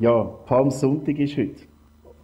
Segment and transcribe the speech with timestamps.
[0.00, 1.62] Ja, Palmsonntag ist heute.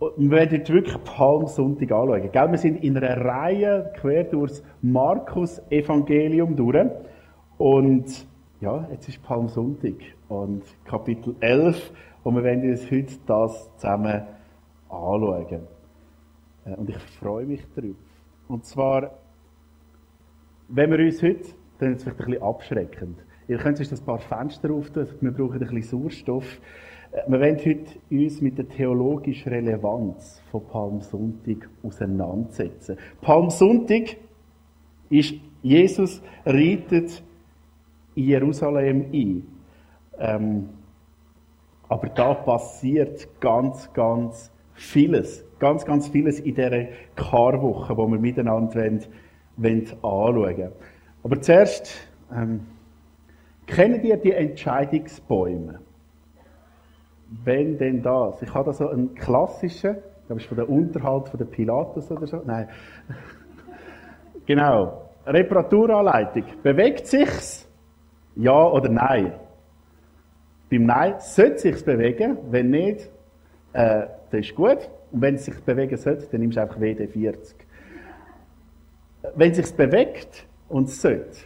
[0.00, 2.32] Und wir werden heute wirklich Palmsonntag anschauen.
[2.32, 2.50] Gell?
[2.50, 6.90] Wir sind in einer Reihe quer durchs Markus-Evangelium durch.
[7.58, 8.26] Und
[8.60, 9.94] ja, jetzt ist Palmsonntag
[10.28, 11.92] und Kapitel 11.
[12.24, 14.22] Und wir werden uns heute das zusammen
[14.88, 15.60] anschauen.
[16.64, 17.94] Äh, und ich freue mich darauf.
[18.48, 19.12] Und zwar,
[20.68, 23.18] wenn wir uns heute, dann ist es vielleicht ein bisschen abschreckend.
[23.46, 26.60] Ihr könnt euch das paar Fenster auftun, wir brauchen ein bisschen Sauerstoff.
[27.12, 32.96] Wir wollen heute uns mit der theologischen Relevanz von Palmsonntag auseinandersetzen.
[33.20, 34.16] Palmsonntag
[35.08, 37.20] ist, Jesus reitet
[38.14, 39.46] in Jerusalem ein.
[40.20, 40.68] Ähm,
[41.88, 45.44] aber da passiert ganz, ganz vieles.
[45.58, 49.04] Ganz, ganz vieles in dieser Karwoche, wo wir miteinander wollen,
[49.56, 50.72] wollen anschauen
[51.24, 52.60] Aber zuerst, ähm,
[53.66, 55.80] kennen ihr die Entscheidungsbäume?
[57.44, 58.42] Wenn denn das?
[58.42, 59.96] Ich habe da so einen klassischen,
[60.30, 62.40] glaube, ist von der Unterhalt von der Pilatus oder so.
[62.44, 62.68] Nein.
[64.46, 65.10] genau.
[65.26, 66.44] Reparaturanleitung.
[66.62, 67.68] Bewegt sich's?
[68.36, 69.32] Ja oder nein?
[70.70, 72.38] Beim Nein sollte es sich bewegen.
[72.50, 73.10] Wenn nicht,
[73.72, 74.88] äh, das ist gut.
[75.10, 77.54] Und wenn es sich bewegen sollte, dann nimmst du einfach WD40.
[79.34, 81.38] Wenn es sich bewegt und es sollte,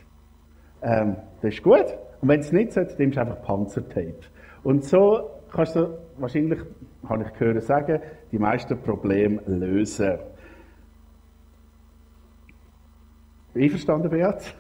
[0.83, 1.87] ähm, das ist gut.
[2.21, 4.21] Und wenn es nicht sollte, dann nimmst du einfach Panzertape.
[4.63, 6.61] Und so kannst du wahrscheinlich,
[7.09, 8.03] habe ich gehört sagen,
[8.33, 10.19] die meisten Probleme lösen.
[13.55, 14.57] Einverstanden, Beat?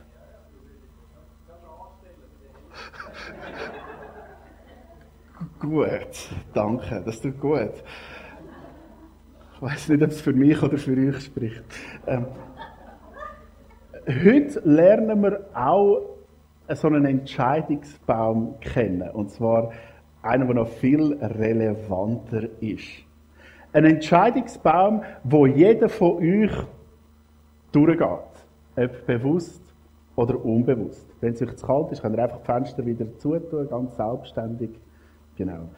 [5.60, 7.72] gut, danke, das tut gut.
[9.54, 11.64] Ich weiß nicht, ob es für mich oder für euch spricht.
[12.06, 12.26] Ähm,
[14.06, 16.14] heute lernen wir auch
[16.72, 19.10] so einen Entscheidungsbaum kennen.
[19.10, 19.72] Und zwar
[20.24, 23.04] einer, der noch viel relevanter ist.
[23.72, 26.52] Ein Entscheidungsbaum, wo jeder von euch
[27.72, 28.08] durchgeht.
[28.76, 29.62] Ob bewusst
[30.16, 31.06] oder unbewusst.
[31.20, 34.70] Wenn es euch zu kalt ist, könnt ihr einfach die Fenster wieder zutun, ganz selbstständig.
[35.36, 35.68] Genau.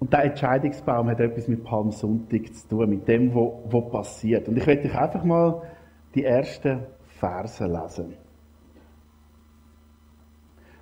[0.00, 4.48] Und der Entscheidungsbaum hat etwas mit Palmsonntag zu tun, mit dem, was passiert.
[4.48, 5.62] Und ich werde euch einfach mal
[6.14, 6.80] die ersten
[7.20, 8.14] Verse lesen.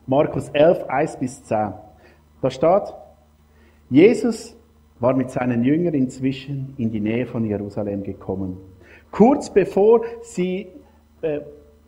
[0.07, 1.73] Markus 11, 1 bis 10.
[2.43, 2.95] Da steht,
[3.91, 4.57] Jesus
[4.99, 8.59] war mit seinen Jüngern inzwischen in die Nähe von Jerusalem gekommen.
[9.11, 10.69] Kurz bevor sie
[11.23, 11.41] äh,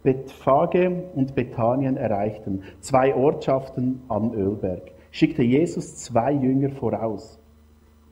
[0.02, 7.38] Bethphage und Bethanien erreichten, zwei Ortschaften am Ölberg, schickte Jesus zwei Jünger voraus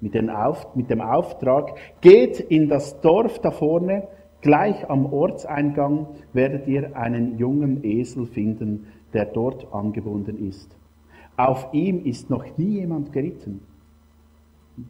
[0.01, 4.09] mit dem, Auf, mit dem Auftrag, geht in das Dorf da vorne,
[4.41, 10.77] gleich am Ortseingang werdet ihr einen jungen Esel finden, der dort angebunden ist.
[11.37, 13.63] Auf ihm ist noch nie jemand geritten.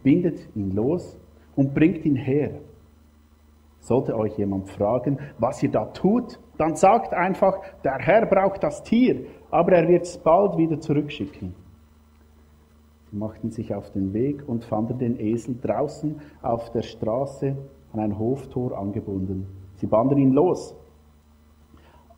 [0.02, 1.16] Bindet ihn los
[1.56, 2.60] und bringt ihn her.
[3.80, 8.82] Sollte euch jemand fragen, was ihr da tut, dann sagt einfach, der Herr braucht das
[8.82, 11.54] Tier, aber er wird es bald wieder zurückschicken.
[13.10, 17.56] Sie machten sich auf den Weg und fanden den Esel draußen auf der Straße
[17.92, 19.46] an ein Hoftor angebunden.
[19.76, 20.76] Sie banden ihn los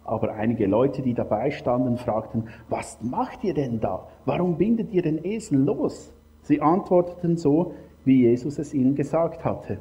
[0.04, 4.08] aber einige Leute, die dabei standen, fragten, was macht ihr denn da?
[4.24, 6.12] Warum bindet ihr den Esel los?
[6.42, 7.74] Sie antworteten so,
[8.04, 9.78] wie Jesus es ihnen gesagt hatte.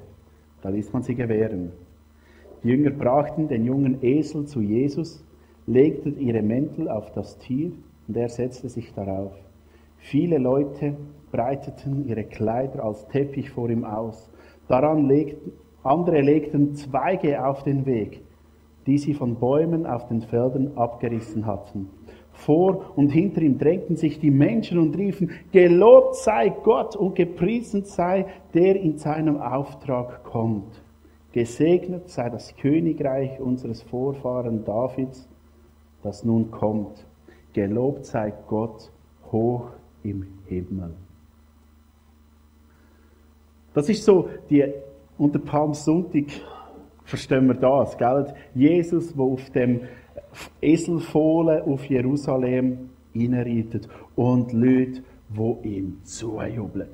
[0.61, 1.71] Da ließ man sie gewähren.
[2.63, 5.25] Die Jünger brachten den jungen Esel zu Jesus,
[5.65, 7.71] legten ihre Mäntel auf das Tier
[8.07, 9.33] und er setzte sich darauf.
[9.97, 10.95] Viele Leute
[11.31, 14.29] breiteten ihre Kleider als Teppich vor ihm aus.
[14.67, 15.53] Daran legten,
[15.83, 18.21] andere legten Zweige auf den Weg
[18.85, 21.89] die sie von Bäumen auf den Feldern abgerissen hatten.
[22.33, 27.83] Vor und hinter ihm drängten sich die Menschen und riefen, Gelobt sei Gott und gepriesen
[27.85, 30.81] sei, der in seinem Auftrag kommt.
[31.33, 35.27] Gesegnet sei das Königreich unseres Vorfahren Davids,
[36.03, 37.05] das nun kommt.
[37.53, 38.91] Gelobt sei Gott
[39.31, 39.67] hoch
[40.03, 40.93] im Himmel.
[43.73, 44.65] Das ist so die
[45.17, 46.25] unter Palmsonntag
[47.11, 48.33] verstehen wir das, gell?
[48.55, 49.81] Jesus, der auf dem
[50.61, 56.89] Eselfohlen auf Jerusalem hineinreitet und Leute, die ihm zujubeln.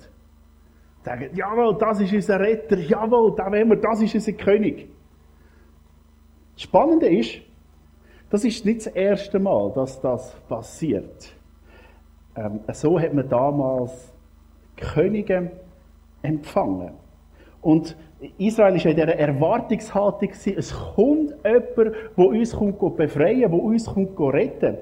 [1.04, 4.90] Sagen, jawohl, das ist unser Retter, jawohl, da wir, das ist unser König.
[6.56, 7.40] Das Spannende ist,
[8.32, 11.32] das ist nicht das erste Mal, dass das passiert.
[12.36, 14.14] Ähm, so hat man damals
[14.76, 15.52] Könige
[16.24, 16.94] empfangen.
[17.62, 17.96] Und
[18.38, 21.76] Israel war in dieser Erwartungshaltung, es kommt jemand,
[22.18, 24.78] der uns kommt befreien, der uns kommt retten.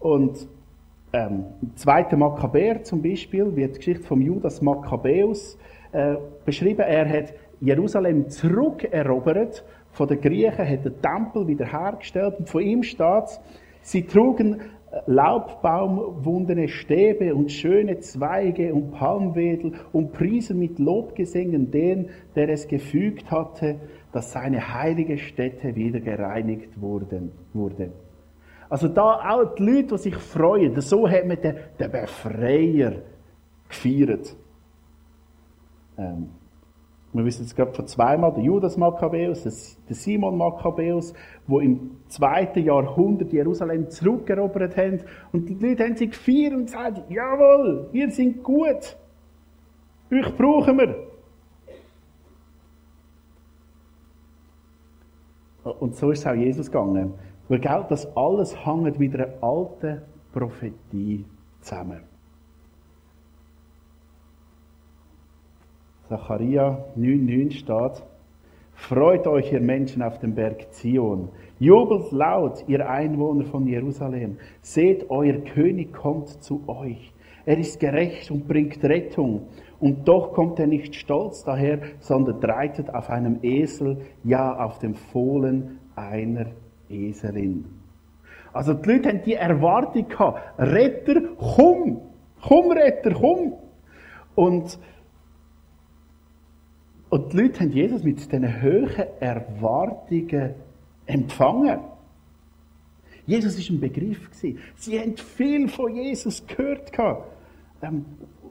[0.00, 0.46] Und
[1.14, 5.56] ähm, im zweiten Makkabäer zum Beispiel wird die Geschichte von Judas Makkabäus
[5.92, 6.80] äh, beschrieben.
[6.80, 13.40] Er hat Jerusalem zurückerobert von den Griechen, hat den Tempel wiederhergestellt und von ihm steht
[13.80, 14.60] sie trugen
[15.06, 23.30] Laubbaumwundene Stäbe und schöne Zweige und Palmwedel und priesen mit Lobgesängen den, der es gefügt
[23.30, 23.76] hatte,
[24.12, 27.30] dass seine heilige Stätte wieder gereinigt wurde.
[28.68, 32.92] Also da auch die Leute, die sich freuen, so hat man den, den Befreier
[33.68, 34.36] gefeiert.
[35.98, 36.30] Ähm,
[37.14, 41.14] wir wissen es gerade von zweimal, der Judas Makkabäus, der Simon Makkabäus,
[41.46, 45.00] wo im zweiten Jahrhundert Jerusalem zurückerobert haben.
[45.32, 48.96] Und die Leute haben sich gefeiert und gesagt, jawohl, wir sind gut.
[50.10, 50.96] Euch brauchen wir.
[55.78, 57.14] Und so ist es auch Jesus gegangen.
[57.48, 60.02] Weil das alles hängt mit einer alten
[60.32, 61.24] Prophetie
[61.60, 62.13] zusammen.
[66.08, 68.02] Zacharia 9,9 steht,
[68.76, 71.28] Freut euch, ihr Menschen auf dem Berg Zion.
[71.58, 74.36] Jubelt laut, ihr Einwohner von Jerusalem.
[74.60, 77.12] Seht, euer König kommt zu euch.
[77.46, 79.48] Er ist gerecht und bringt Rettung.
[79.80, 84.94] Und doch kommt er nicht stolz daher, sondern reitet auf einem Esel, ja auf dem
[84.94, 86.46] Fohlen einer
[86.90, 87.64] Eselin.
[88.52, 92.00] Also die Leute haben die Erwartung gehabt, Retter, komm!
[92.42, 93.54] Komm, Retter, komm!
[94.34, 94.78] Und
[97.14, 98.90] und die Leute haben Jesus mit diesen hohen
[99.20, 100.54] Erwartungen
[101.06, 101.78] empfangen.
[103.24, 104.28] Jesus war ein Begriff.
[104.32, 106.90] Sie haben viel von Jesus gehört.
[107.82, 108.04] Ähm,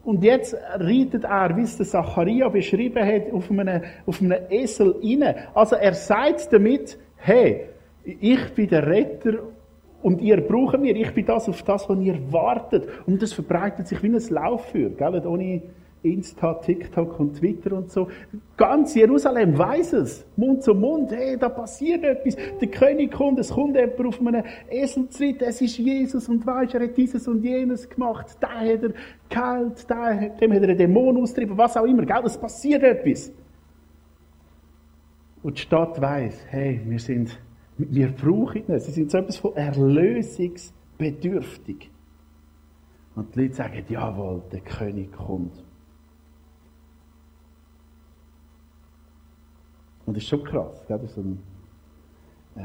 [0.06, 4.96] und jetzt reitet er, wie es der Zacharia beschrieben hat, auf einem, auf einem Esel
[5.04, 5.36] rein.
[5.54, 7.66] Also er sagt damit, hey,
[8.06, 9.40] ich bin der Retter
[10.02, 12.88] und ihr braucht mir, ich bin das auf das, was ihr wartet.
[13.08, 15.28] Und das verbreitet sich wie ein Lauffeuer, gell?
[15.28, 15.62] ohne
[16.04, 18.10] Insta, TikTok und Twitter und so.
[18.58, 20.28] Ganz Jerusalem weiß es.
[20.36, 21.14] Mund zu Mund.
[21.14, 22.36] Hey, da passiert etwas.
[22.60, 25.42] Der König kommt, es kommt jemand auf einem Eseltritt.
[25.42, 28.36] Es ist Jesus und weisst, er hat dieses und jenes gemacht.
[28.42, 28.92] Da hat er
[29.30, 32.06] geheilt, da, dem hat er einen Dämon austrieben, was auch immer.
[32.06, 32.22] Gell?
[32.26, 33.32] Es passiert etwas.
[35.42, 37.40] Und die Stadt weiß, hey, wir sind,
[37.78, 38.80] wir brauchen ihn.
[38.80, 41.90] Sie sind so etwas von erlösungsbedürftig.
[43.16, 45.64] Und die Leute sagen, jawohl, der König kommt.
[50.06, 50.84] Und das ist schon krass.
[50.88, 51.00] Gell?
[51.00, 51.44] Das ist ein,
[52.56, 52.62] äh,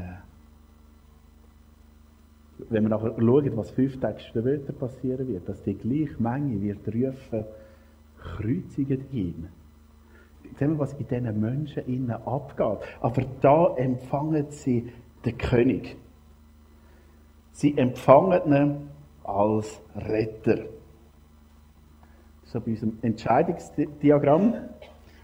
[2.69, 6.87] wenn wir nachher schauen, was fünf Tage später passieren wird, dass die gleiche Menge wird
[6.87, 7.45] rufen,
[8.17, 9.47] kreuzigen ihn.
[10.57, 12.79] Sehen wir, was in diesen Menschen innen abgeht.
[13.01, 14.91] Aber da empfangen sie
[15.25, 15.95] den König.
[17.51, 18.89] Sie empfangen ihn
[19.23, 20.65] als Retter.
[22.45, 24.55] So bei unserem Entscheidungsdiagramm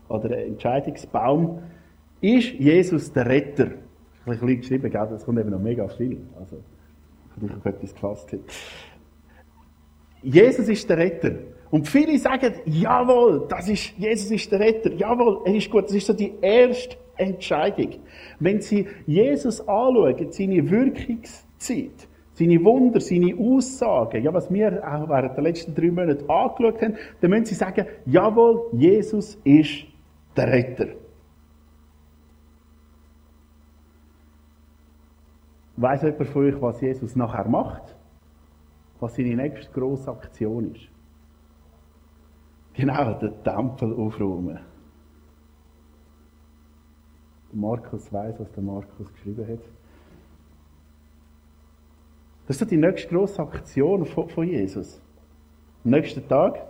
[0.10, 1.60] oder Entscheidungsbaum
[2.22, 3.72] ist Jesus der Retter?
[4.26, 5.08] Ich habe ein geschrieben, gell?
[5.10, 6.22] das kommt eben noch mega viel.
[6.40, 6.58] Also,
[7.38, 8.40] vielleicht auf etwas gefasst hat.
[10.24, 11.36] Jesus ist der Retter.
[11.70, 14.92] Und viele sagen, jawohl, das ist, Jesus ist der Retter.
[14.94, 15.86] Jawohl, er ist gut.
[15.86, 17.96] Das ist so die erste Entscheidung.
[18.40, 25.36] Wenn Sie Jesus anschauen, seine Wirkungszeit, seine Wunder, seine Aussagen, ja, was wir auch während
[25.36, 29.86] der letzten drei Monate angeschaut haben, dann müssen Sie sagen, jawohl, Jesus ist
[30.36, 30.88] der Retter.
[35.78, 37.96] Weiß jemand von euch, was Jesus nachher macht?
[39.00, 40.88] Was seine nächste grosse Aktion ist?
[42.74, 44.60] Genau, den Tempel aufräumen.
[47.52, 49.60] Markus weiß, was der Markus geschrieben hat.
[52.48, 55.02] Das ist die nächste grosse Aktion von Jesus.
[55.84, 56.66] Am nächsten Tag,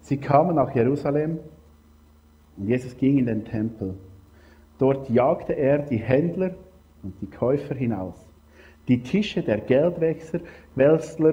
[0.00, 1.40] sie kamen nach Jerusalem
[2.56, 3.96] und Jesus ging in den Tempel.
[4.78, 6.54] Dort jagte er die Händler
[7.02, 8.26] und die Käufer hinaus.
[8.88, 10.40] Die Tische der Geldwechsler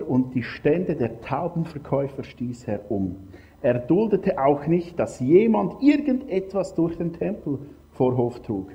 [0.08, 3.16] und die Stände der Taubenverkäufer stieß er um.
[3.62, 8.70] Er duldete auch nicht, dass jemand irgendetwas durch den Tempelvorhof trug.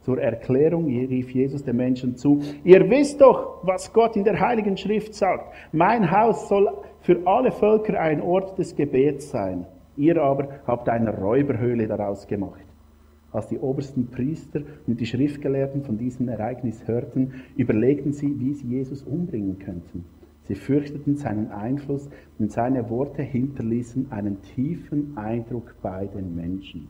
[0.00, 4.76] Zur Erklärung rief Jesus den Menschen zu, ihr wisst doch, was Gott in der Heiligen
[4.76, 5.54] Schrift sagt.
[5.72, 9.66] Mein Haus soll für alle Völker ein Ort des Gebets sein.
[9.96, 12.64] Ihr aber habt eine Räuberhöhle daraus gemacht.
[13.32, 18.68] Als die obersten Priester und die Schriftgelehrten von diesem Ereignis hörten, überlegten sie, wie sie
[18.68, 20.04] Jesus umbringen könnten.
[20.44, 26.88] Sie fürchteten seinen Einfluss und seine Worte hinterließen einen tiefen Eindruck bei den Menschen.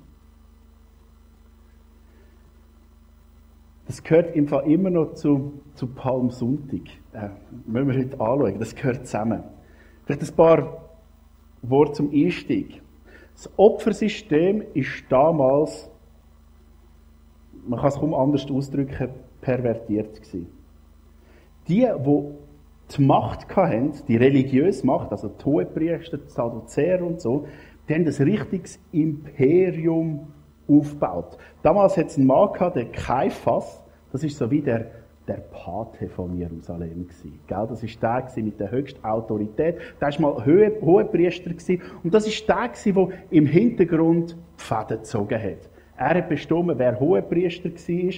[3.93, 6.81] das gehört im Fall immer noch zu, zu Palmsonntag.
[7.13, 7.29] Äh,
[7.67, 8.59] müssen wir heute anschauen.
[8.59, 9.43] Das gehört zusammen.
[10.07, 10.89] Vielleicht ein paar
[11.61, 12.81] Worte zum Einstieg.
[13.35, 15.91] Das Opfersystem ist damals,
[17.67, 19.09] man kann es kaum anders ausdrücken,
[19.41, 20.47] pervertiert gewesen.
[21.69, 22.25] Die, die
[22.97, 27.47] die Macht hatten, die religiöse Macht, also die Hohepriester, die Sadduzäer und so,
[27.89, 30.33] die haben ein richtiges Imperium
[30.69, 31.39] aufgebaut.
[31.63, 34.91] Damals hat es einen Mann gehabt, der Kaiphas, das ist so wie der,
[35.27, 37.41] der Pate von Jerusalem gewesen.
[37.47, 37.67] Gell?
[37.69, 39.79] Das ist der mit der höchsten Autorität.
[40.01, 41.81] Der war mal Hohepriester gewesen.
[42.03, 45.72] Und das ist der gewesen, der im Hintergrund die Fäden gezogen hat.
[45.97, 48.13] Er hat bestimmt, wer Hohepriester war.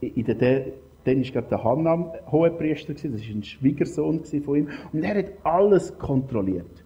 [0.00, 0.64] In der,
[1.04, 2.94] dann war der Hannam Hohepriester.
[2.94, 4.68] Das war ein Schwiegersohn von ihm.
[4.92, 6.84] Und er hat alles kontrolliert.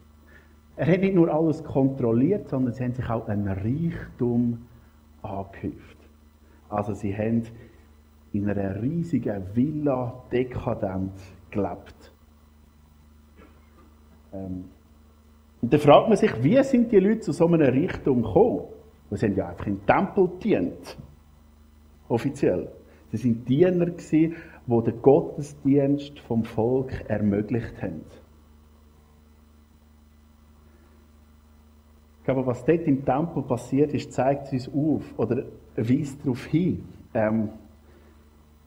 [0.76, 4.66] Er hat nicht nur alles kontrolliert, sondern sie haben sich auch einen Reichtum
[5.22, 5.96] angehäuft.
[6.68, 7.44] Also sie haben
[8.32, 11.12] in einer riesigen Villa dekadent
[11.50, 12.12] gelebt.
[14.32, 14.64] Ähm,
[15.62, 18.64] und dann fragt man sich, wie sind die Leute zu so einem Reichtum gekommen?
[19.10, 20.96] Sie sind ja einfach im Tempel dient.
[22.08, 22.68] Offiziell.
[23.10, 28.02] Sie sind Diener gewesen, die den Gottesdienst vom Volk ermöglicht haben.
[32.18, 35.44] Ich glaube, was dort im Tempel passiert ist, zeigt uns auf oder
[35.76, 36.82] weist darauf hin,
[37.12, 37.50] ähm,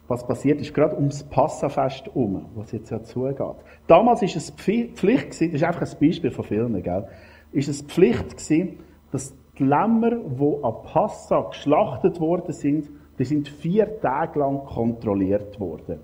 [0.07, 3.55] was passiert ist, gerade ums Passafest herum, was jetzt ja zugeht.
[3.87, 7.07] Damals ist es Pflicht das ist einfach ein Beispiel von vielen, gell,
[7.51, 8.77] ist es Pflicht gewesen,
[9.11, 15.59] dass die Lämmer, die an Passa geschlachtet worden sind, die sind vier Tage lang kontrolliert
[15.59, 15.99] worden,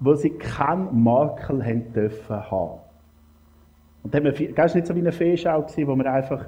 [0.00, 2.80] weil sie keinen Makel haben dürfen haben.
[4.02, 6.46] Und dann haben wir, das nicht so wie eine gewesen, wo man einfach,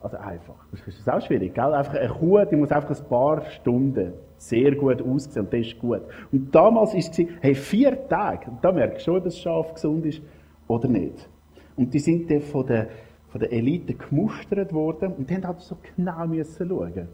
[0.00, 1.74] also einfach, das ist auch schwierig, gell?
[1.74, 5.78] Einfach eine Kuh, die muss einfach ein paar Stunden sehr gut aussehen und das ist
[5.78, 6.02] gut.
[6.32, 9.74] Und damals war es, hey, vier Tage, und da merkst du schon, ob das Schaf
[9.74, 10.22] gesund ist
[10.66, 11.28] oder nicht.
[11.76, 12.88] Und die sind dann von der,
[13.30, 17.08] von der Elite gemustert worden und die haben halt so genau müssen schauen.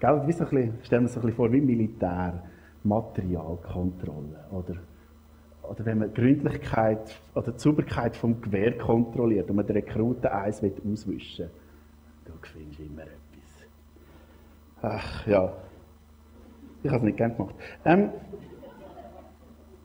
[0.00, 0.22] Gell?
[0.26, 2.42] Wie so bisschen, stellen wir uns ein bisschen vor, wie Militär,
[2.84, 4.76] Materialkontrolle, oder?
[5.62, 10.62] oder wenn man Gründlichkeit oder die Sauberkeit vom Gewehr kontrolliert und man den Rekruten eins
[10.62, 11.50] auswischen will,
[12.24, 13.22] du findest immer etwas.
[14.82, 15.52] Ach ja,
[16.82, 17.54] ich habe es nicht gern gemacht.
[17.84, 18.10] Ähm,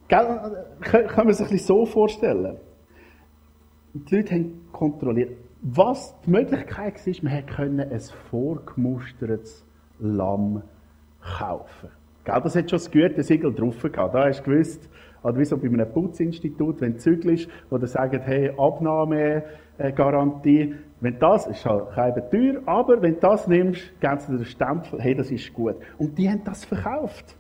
[0.08, 2.58] gell, kann man sich ein bisschen so vorstellen?
[3.94, 5.38] Die Leute haben kontrolliert.
[5.62, 8.00] Was die Möglichkeit war, man konnte ein
[8.30, 9.66] vorgemustertes
[10.00, 10.62] Lamm
[11.22, 11.90] kaufen.
[12.24, 14.14] Gell, das hat schon das Gütesiegel drauf gehabt.
[14.14, 14.88] Da hast du gewusst,
[15.24, 21.20] oder wie so bei einem Putzinstitut, wenn du zügelst, wo du sagen, hey, Abnahmegarantie, wenn
[21.20, 25.02] das, ist halt keine teuer, aber wenn du das nimmst, geben sie dir den Stempel,
[25.02, 25.78] hey, das ist gut.
[25.98, 27.36] Und die haben das verkauft.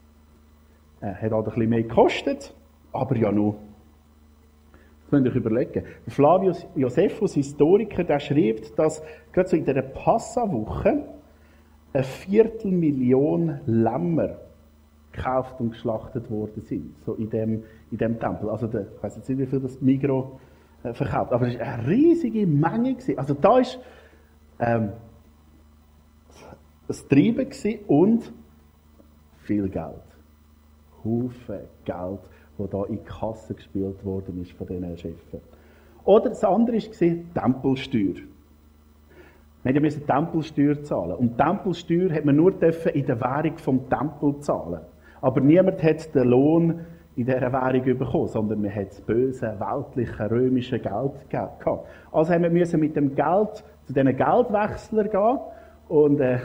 [1.01, 2.55] Äh, hat halt ein bisschen mehr gekostet,
[2.91, 3.57] aber ja nur.
[5.07, 5.85] Das könnt ihr euch überlegen.
[6.09, 11.05] Flavius Josephus, Historiker, der schreibt, dass gerade so in dieser Passawoche
[11.93, 14.35] eine Viertelmillion Lämmer
[15.13, 18.49] gekauft und geschlachtet worden sind, so in dem, in dem Tempel.
[18.49, 20.41] Also der, ich weiß jetzt nicht, wie viel das Migro
[20.83, 22.97] äh, verkauft, aber es war eine riesige Menge.
[23.15, 23.79] Also da ist
[24.59, 24.91] ähm,
[26.85, 27.47] das Treiben
[27.87, 28.33] und
[29.43, 30.03] viel Geld.
[31.01, 32.19] Haufen Geld,
[32.57, 35.41] wo da in die Kasse gespielt worden ist von diesen Chefen.
[36.03, 38.15] Oder das andere war Tempelsteuer.
[39.63, 41.15] Wir mussten Tempelsteuer zahlen.
[41.17, 44.79] Und Tempelsteuer hat man nur in der Währung vom Tempel zahlen.
[45.19, 46.85] Aber niemand hat den Lohn
[47.17, 51.65] in dieser Währung bekommen, sondern man hat das böse, weltliche, römische Geld gehabt.
[52.11, 55.39] Also haben wir mit dem Geld zu diesen Geldwechslern gehen
[55.89, 56.37] und äh,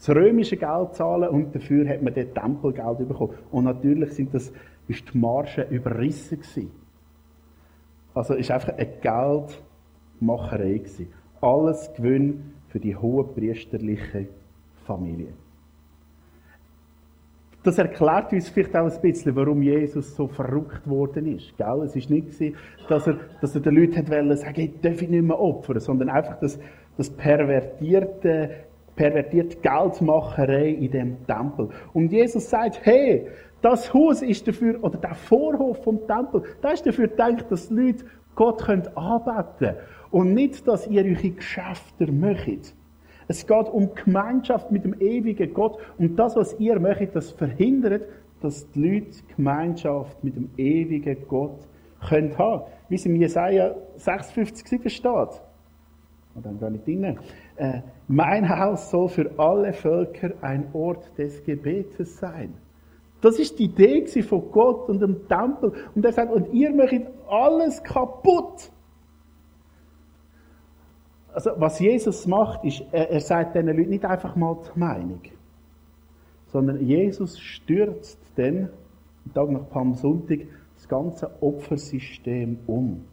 [0.00, 3.34] das römische Geld zahlen und dafür hat man dort Tempelgeld bekommen.
[3.50, 4.50] Und natürlich sind das,
[4.88, 6.70] ist die Marge überrissen gewesen.
[8.14, 11.12] Also ist einfach eine Geldmacherei gewesen.
[11.42, 14.28] Alles Gewinn für die hohe priesterliche
[14.86, 15.34] Familie.
[17.62, 21.54] Das erklärt uns vielleicht auch ein bisschen, warum Jesus so verrückt worden ist.
[21.58, 21.82] Gell?
[21.84, 22.54] Es war nicht,
[22.88, 26.40] dass er, dass er den Leuten wollen sagen, ich darf nicht mehr opfern, sondern einfach
[26.40, 26.58] das,
[26.96, 28.50] das pervertierte,
[29.00, 31.70] pervertierte Geldmacherei in dem Tempel.
[31.94, 33.28] Und Jesus sagt, hey,
[33.62, 37.74] das Haus ist dafür, oder der Vorhof vom Tempel, das ist dafür gedacht, dass die
[37.74, 38.04] Leute
[38.34, 39.76] Gott anbeten können.
[40.10, 42.74] Und nicht, dass ihr eure Geschäfte möchtet.
[43.26, 45.78] Es geht um Gemeinschaft mit dem ewigen Gott.
[45.96, 48.02] Und das, was ihr möchtet, das verhindert,
[48.42, 51.66] dass die Leute Gemeinschaft mit dem ewigen Gott
[52.06, 52.64] können haben.
[52.90, 55.40] Wie es im Jesaja 56, 7 steht.
[56.34, 57.18] Und dann gar nicht drin.
[57.60, 62.54] Äh, mein Haus soll für alle Völker ein Ort des Gebetes sein.
[63.20, 65.74] Das ist die Idee von Gott und dem Tempel.
[65.94, 68.72] Und er sagt, und ihr macht alles kaputt.
[71.34, 75.20] Also, was Jesus macht, ist, er, er sagt diesen Leuten nicht einfach mal die Meinung,
[76.46, 78.70] sondern Jesus stürzt dann,
[79.26, 83.04] am Tag nach Palmsonntag, das ganze Opfersystem um.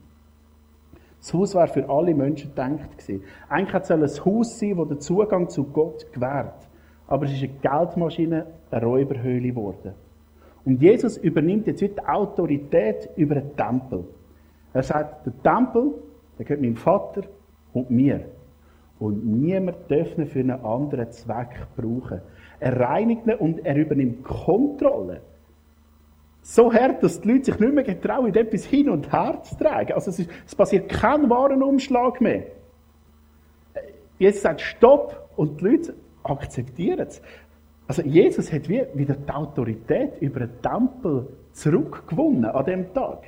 [1.27, 3.22] Das Haus war für alle Menschen gedacht gewesen.
[3.50, 6.69] Eigentlich soll es ein Haus sein, das den Zugang zu Gott gewährt.
[7.05, 9.93] Aber es ist eine Geldmaschine, eine Räuberhöhle geworden.
[10.63, 14.05] Und Jesus übernimmt jetzt die Autorität über den Tempel.
[14.72, 15.96] Er sagt, der Tempel,
[16.39, 17.24] der gehört meinem Vater
[17.74, 18.24] und mir.
[18.98, 22.22] Und niemand darf ihn für einen anderen Zweck brauchen.
[22.62, 25.19] Er reinigt ihn und er übernimmt Kontrolle.
[26.50, 29.92] So hart, dass die Leute sich nicht mehr getrauen, etwas hin und her zu tragen.
[29.92, 32.44] Also es, ist, es passiert kein Warenumschlag mehr.
[34.18, 37.22] Jesus sagt Stopp und die Leute akzeptieren es.
[37.86, 43.24] Also Jesus hat wieder die Autorität über den Tempel zurückgewonnen an dem Tag.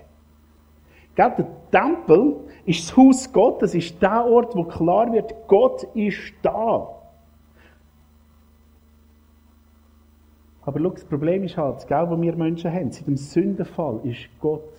[1.15, 6.31] Gell, der Tempel ist das Haus Gottes, ist der Ort, wo klar wird, Gott ist
[6.41, 6.87] da.
[10.69, 14.29] Aber schau, das Problem ist halt, gell, was wir Menschen haben, seit dem Sündenfall ist
[14.39, 14.69] Gott,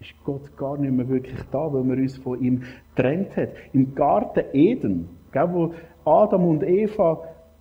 [0.00, 2.62] ist Gott gar nicht mehr wirklich da, weil wir uns von ihm
[2.94, 3.48] getrennt haben.
[3.74, 5.74] Im Garten Eden, gell, wo
[6.06, 7.16] Adam und Eva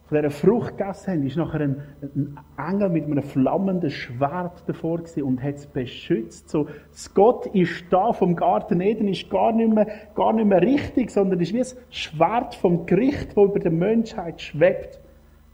[0.05, 4.99] von dieser Frucht gegessen haben, ist nachher ein, ein Engel mit einem flammenden Schwert davor
[4.99, 6.49] gewesen und hat es beschützt.
[6.49, 10.61] So, das Gott ist da vom Garten Eden, ist gar nicht mehr, gar nicht mehr
[10.61, 15.00] richtig, sondern ist wie ein Schwert vom Gericht, das über der Menschheit schwebt.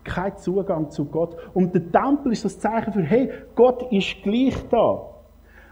[0.08, 1.38] Kein Zugang zu Gott.
[1.54, 5.14] Und der Tempel ist das Zeichen für, hey, Gott ist gleich da.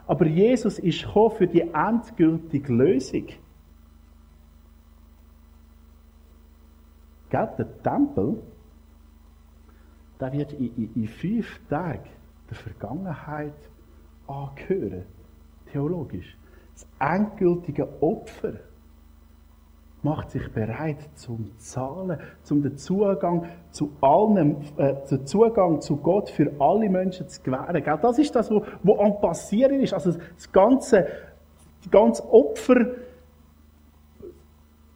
[0.07, 3.27] Aber Jesus ist gekommen für die endgültige Lösung.
[7.29, 8.41] Gell, der Tempel
[10.19, 12.09] der wird in, in, in fünf Tagen
[12.49, 13.53] der Vergangenheit
[14.27, 15.05] angehören.
[15.71, 16.37] Theologisch.
[16.73, 18.53] Das endgültige Opfer
[20.05, 26.29] macht sich bereit zum Zahlen, zum den Zugang zu allem, äh, den Zugang zu Gott
[26.29, 27.83] für alle Menschen zu gewähren.
[27.83, 27.99] Gell?
[28.01, 29.93] Das ist das, was, was am passieren ist.
[29.93, 31.07] Also das ganze,
[31.83, 32.85] die ganze Opfer,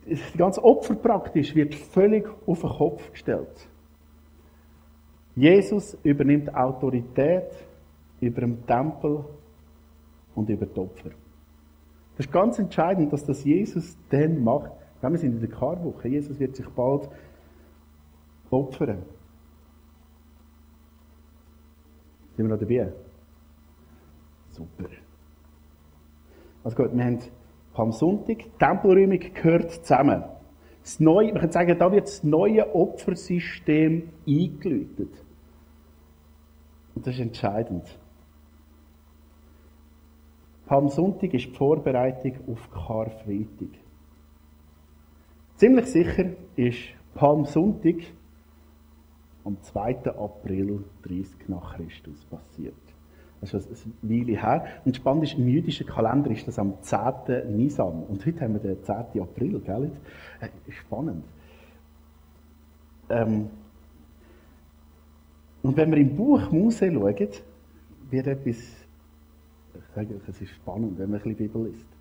[0.06, 3.68] die ganze Opfer praktisch wird völlig auf den Kopf gestellt.
[5.36, 7.52] Jesus übernimmt Autorität
[8.22, 9.26] über den Tempel
[10.36, 11.10] und über die Opfer.
[12.16, 14.79] Das ist ganz entscheidend, dass das Jesus dann macht.
[15.02, 16.08] Wir sind in der Karwoche.
[16.08, 17.10] Jesus wird sich bald
[18.50, 19.04] opfern.
[22.36, 22.92] Sind wir noch dabei?
[24.52, 24.90] Super.
[26.64, 27.20] Also gut, wir haben
[27.74, 30.24] Palmsonntag, Tempelräumung gehört zusammen.
[30.84, 35.24] Das neue, man kann sagen, da wird das neue Opfersystem eingeläutet.
[36.96, 37.98] Und das ist entscheidend.
[40.66, 43.70] Palmsonntag ist die Vorbereitung auf Karfreitag.
[45.60, 46.24] Ziemlich sicher
[46.56, 46.78] ist
[47.16, 47.96] Palmsonntag
[49.44, 50.06] am 2.
[50.06, 52.74] April 30 nach Christus passiert.
[53.42, 54.66] Das ist eine Weile her.
[54.86, 57.58] Und spannend ist, im jüdischen Kalender ist das am 10.
[57.58, 58.04] Nisan.
[58.04, 59.22] Und heute haben wir den 10.
[59.22, 59.92] April, gell?
[60.40, 61.26] Äh, spannend.
[63.10, 63.50] Ähm,
[65.62, 67.30] und wenn wir im Buch Mose schauen,
[68.10, 71.99] wird etwas, ich sage es ist spannend, wenn man ein bisschen Bibel liest.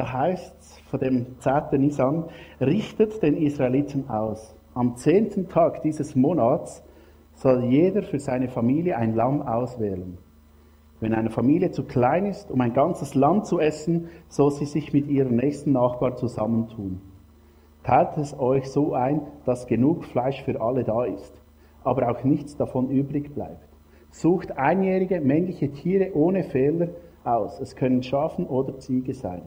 [0.00, 1.78] Da heißt es von dem 10.
[1.78, 2.24] Nisan,
[2.58, 4.56] richtet den Israeliten aus.
[4.72, 6.82] Am zehnten Tag dieses Monats
[7.34, 10.16] soll jeder für seine Familie ein Lamm auswählen.
[11.00, 14.94] Wenn eine Familie zu klein ist, um ein ganzes Lamm zu essen, soll sie sich
[14.94, 17.02] mit ihrem nächsten Nachbar zusammentun.
[17.82, 21.34] Teilt es euch so ein, dass genug Fleisch für alle da ist,
[21.84, 23.68] aber auch nichts davon übrig bleibt.
[24.08, 26.88] Sucht einjährige männliche Tiere ohne Fehler
[27.22, 27.60] aus.
[27.60, 29.42] Es können Schafen oder Ziege sein.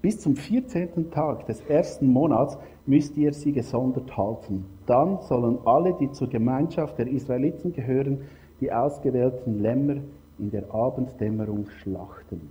[0.00, 1.10] Bis zum 14.
[1.10, 2.56] Tag des ersten Monats
[2.86, 4.64] müsst ihr sie gesondert halten.
[4.86, 8.22] Dann sollen alle, die zur Gemeinschaft der Israeliten gehören,
[8.60, 9.96] die ausgewählten Lämmer
[10.38, 12.50] in der Abenddämmerung schlachten.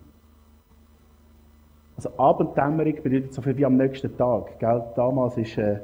[1.96, 4.60] Also Abenddämmerung bedeutet so viel wie am nächsten Tag.
[4.60, 4.84] Gell?
[4.96, 5.80] Damals ist äh,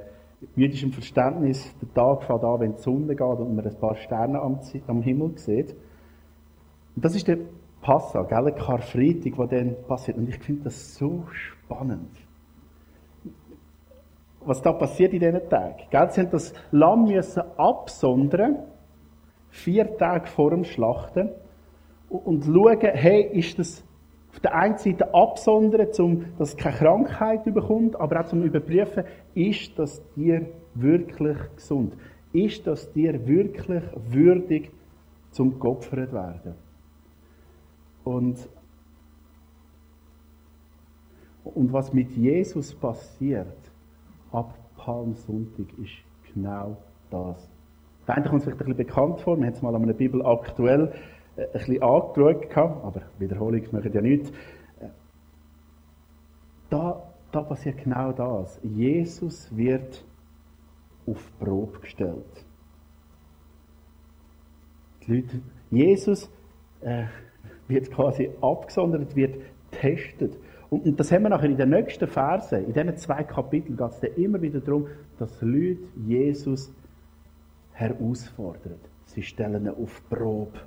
[0.55, 4.41] jüdischem Verständnis der Tag fängt an, wenn die Sonne geht und man ein paar Sterne
[4.41, 5.71] am, am Himmel sieht.
[6.95, 7.37] Und das ist der
[7.83, 8.51] Passa, gell?
[8.53, 10.17] Karfreitag, der dann passiert.
[10.17, 12.09] Und ich finde das so spannend.
[14.45, 15.83] Was da passiert in diesen Tagen.
[15.91, 16.09] Gell?
[16.09, 18.57] Sie haben das Lamm müssen absondern,
[19.49, 21.29] vier Tage vor dem Schlachten,
[22.09, 23.83] und schauen, hey, ist das
[24.31, 29.03] auf der einen Seite absondern, um, dass es keine Krankheit überkommt, aber auch zum überprüfen,
[29.35, 31.93] ist das Tier wirklich gesund?
[32.33, 34.71] ist das dir wirklich würdig
[35.31, 36.55] zum geopfert werden?
[38.03, 38.49] Und,
[41.43, 43.57] und was mit Jesus passiert
[44.31, 46.77] ab Palmsonntag ist genau
[47.09, 47.49] das.
[48.05, 49.37] Da kommt es vielleicht ein bisschen bekannt vor.
[49.37, 50.93] Wir haben es mal an einer Bibel aktuell
[51.37, 54.31] äh, ein bisschen angeschaut, aber Wiederholung macht ja nichts.
[56.69, 58.59] Da, da passiert genau das.
[58.63, 60.03] Jesus wird
[61.05, 62.45] auf Probe gestellt.
[65.05, 66.29] Die Leute, Jesus
[66.81, 67.05] äh,
[67.67, 69.35] wird quasi abgesondert, wird
[69.71, 70.37] testet.
[70.69, 73.91] Und, und, das haben wir nachher in den nächsten Versen, in diesen zwei Kapiteln, geht
[73.91, 74.87] es dann immer wieder darum,
[75.19, 76.73] dass Leute Jesus
[77.73, 78.79] herausfordern.
[79.05, 80.59] Sie stellen ihn auf Probe.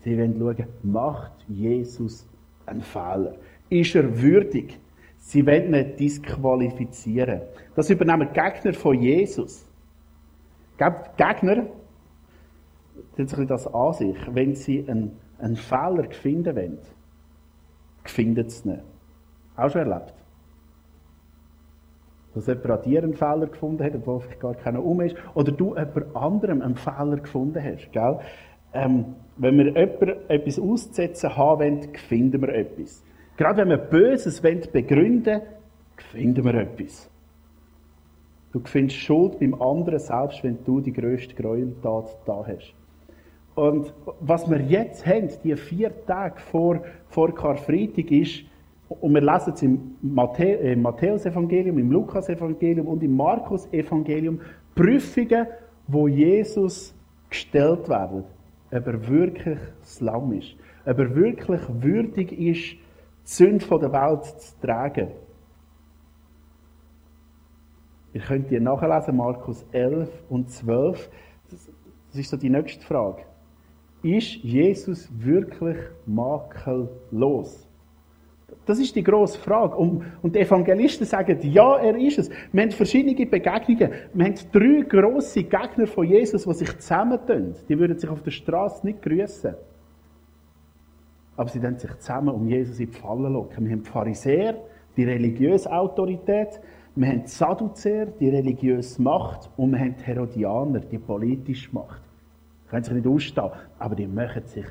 [0.00, 2.26] Sie wollen schauen, macht Jesus
[2.66, 3.36] einen Fehler?
[3.70, 4.78] Ist er würdig?
[5.18, 7.42] Sie wollen ihn disqualifizieren.
[7.74, 9.64] Das übernehmen Gegner von Jesus.
[10.76, 11.66] Gegner,
[13.16, 15.12] das ist das an sich, wenn sie einen,
[15.44, 16.78] einen Fehler finden wollen,
[18.04, 18.82] finden sie es nicht.
[19.56, 20.14] Auch schon erlebt?
[22.34, 25.16] Dass jemand an dir einen Fehler gefunden hat, obwohl vielleicht gar keiner um ist.
[25.34, 27.92] Oder du jemand anderem einen Fehler gefunden hast.
[27.92, 28.18] Gell?
[28.72, 33.04] Ähm, wenn wir jemand etwas auszusetzen haben wollen, finden wir etwas.
[33.36, 35.42] Gerade wenn wir Böses begründen wollen,
[36.10, 37.08] finden wir etwas.
[38.52, 42.74] Du findest Schuld beim anderen, selbst wenn du die grösste Gräueltat da hast.
[43.54, 48.44] Und was wir jetzt haben, die vier Tage vor, vor Karfreitag, ist,
[48.88, 49.96] und wir lesen es im
[50.38, 54.40] äh, Matthäus-Evangelium, im Lukas-Evangelium und im Markus-Evangelium,
[54.74, 55.46] Prüfungen,
[55.86, 56.94] wo Jesus
[57.30, 58.24] gestellt werden,
[58.70, 62.78] ob er wirklich das Lamm ist, ob er wirklich würdig ist, die
[63.24, 65.08] Sünde der Welt zu tragen.
[68.12, 71.10] Ihr könnt die nachlesen, Markus 11 und 12.
[71.50, 73.24] Das ist so die nächste Frage.
[74.04, 77.66] Ist Jesus wirklich makellos?
[78.66, 79.76] Das ist die grosse Frage.
[79.76, 82.30] Und, die Evangelisten sagen, ja, er ist es.
[82.52, 83.92] Wir haben verschiedene Begegnungen.
[84.12, 87.54] Wir haben drei grosse Gegner von Jesus, die sich zusammentun.
[87.66, 89.54] Die würden sich auf der Straße nicht grüßen.
[91.38, 93.64] Aber sie tun sich zusammen, um Jesus in die Falle locken.
[93.64, 94.56] Wir haben die Pharisäer,
[94.98, 96.60] die religiöse Autorität.
[96.94, 99.48] Wir haben die Sadduzäer, die religiöse Macht.
[99.56, 102.03] Und wir haben die Herodianer, die politische Macht.
[102.74, 104.66] Können sich nicht ausstehen, aber die machen sich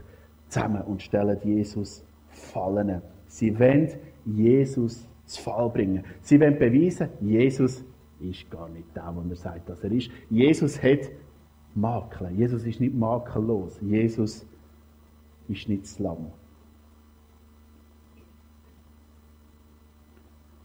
[0.49, 3.01] zusammen und stellen Jesus Fallen.
[3.27, 3.93] Sie wollen
[4.25, 6.03] Jesus zu Fall bringen.
[6.19, 7.85] Sie wollen beweisen, Jesus
[8.19, 10.11] ist gar nicht der, der er sagt, dass er ist.
[10.29, 11.09] Jesus hat
[11.75, 12.29] Makel.
[12.31, 13.79] Jesus ist nicht makellos.
[13.79, 14.45] Jesus
[15.47, 16.29] ist nicht das Lamm.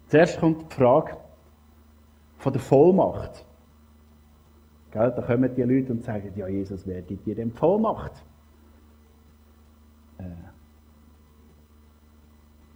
[0.08, 1.16] Zuerst kommt die Frage
[2.38, 3.44] von der Vollmacht.
[4.90, 8.24] Gell, da kommen die Leute und sagen, ja, Jesus, wer gibt dir denn Vollmacht?
[10.18, 10.24] Äh,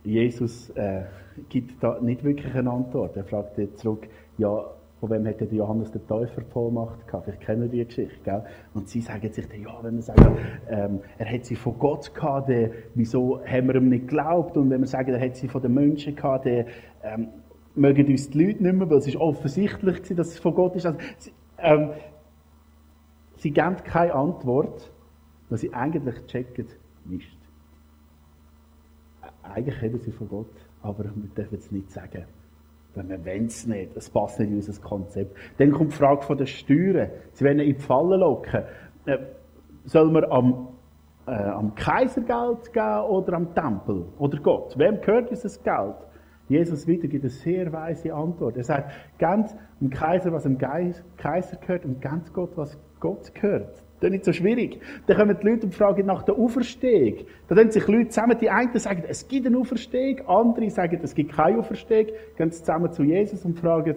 [0.05, 1.05] Jesus äh,
[1.49, 3.17] gibt da nicht wirklich eine Antwort.
[3.17, 4.65] Er fragt zurück, ja,
[5.01, 7.25] von wem hätte Johannes der Täufer Vollmacht gehabt?
[7.25, 8.45] Vielleicht kennen die Geschichte, gell?
[8.73, 10.37] Und sie sagen sich, ja, wenn wir sagen,
[10.69, 14.57] ähm, er hat sie von Gott gehabt, der, wieso haben wir ihm nicht geglaubt?
[14.57, 16.67] Und wenn wir sagen, er hat sie von den Menschen gehabt, der,
[17.03, 17.29] ähm,
[17.75, 20.77] mögen uns die Leute nicht mehr, weil es ist offensichtlich gewesen, dass es von Gott
[20.77, 20.87] ist.
[20.87, 20.99] Also,
[21.63, 21.91] ähm,
[23.37, 24.91] sie geben keine Antwort,
[25.49, 26.67] weil sie eigentlich checken
[27.05, 27.43] nicht
[29.43, 32.25] eigentlich reden sie von Gott, aber wir dürfen es nicht sagen.
[32.95, 33.97] Weil wir wollen es nicht.
[33.97, 35.37] Es passt nicht in unser Konzept.
[35.59, 37.11] Dann kommt die Frage von den Steuern.
[37.33, 38.65] Sie werden in die Falle locken.
[39.07, 39.19] Äh,
[39.85, 40.69] soll man am,
[41.27, 44.05] äh, am Kaiser Geld geben oder am Tempel?
[44.19, 44.79] Oder Gott?
[44.79, 45.97] Wem gehört dieses Geld?
[46.49, 48.57] Jesus wieder gibt eine sehr weise Antwort.
[48.57, 53.83] Er sagt, ganz dem Kaiser, was dem Kaiser gehört und ganz Gott, was Gott gehört.
[54.03, 54.81] Das ist nicht so schwierig.
[55.07, 57.25] Dann kommen die Leute und fragen nach der Auferstehung.
[57.47, 61.15] Da tun sich Leute zusammen, die einen sagen, es gibt eine Auferstehung, andere sagen, es
[61.15, 63.95] gibt keine Auferstehung, gehen zusammen zu Jesus und fragen,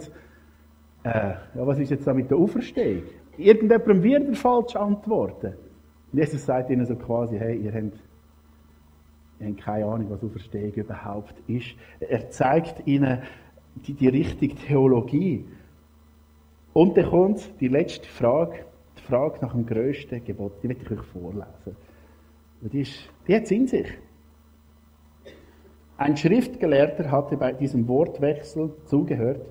[1.04, 1.10] äh,
[1.56, 3.04] ja, was ist jetzt da mit der Auferstehung?
[3.38, 5.54] Irgendjemandem wird er falsch antworten.
[6.14, 7.98] Jesus sagt ihnen so quasi, hey, ihr habt,
[9.40, 11.76] ihr habt keine Ahnung, was Auferstehung überhaupt ist.
[12.00, 13.22] Er zeigt ihnen
[13.76, 15.46] die, die richtige Theologie.
[16.74, 18.66] Und dann kommt die letzte Frage,
[19.06, 21.76] Frage nach dem grössten Gebot, die möchte ich euch vorlesen.
[22.62, 23.88] die, ist, die hat es in sich.
[25.98, 29.46] Ein Schriftgelehrter hatte bei diesem Wortwechsel zugehört